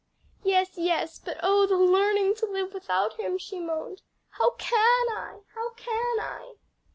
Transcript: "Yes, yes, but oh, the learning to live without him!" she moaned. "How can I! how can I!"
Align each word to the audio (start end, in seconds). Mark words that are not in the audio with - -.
"Yes, 0.41 0.79
yes, 0.79 1.19
but 1.19 1.37
oh, 1.43 1.67
the 1.67 1.77
learning 1.77 2.33
to 2.37 2.47
live 2.47 2.73
without 2.73 3.19
him!" 3.19 3.37
she 3.37 3.59
moaned. 3.59 4.01
"How 4.29 4.49
can 4.55 4.79
I! 5.11 5.41
how 5.53 5.69
can 5.75 6.19
I!" 6.19 6.55